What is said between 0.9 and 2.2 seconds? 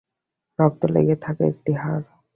লেগে থাকা একটি হাড়।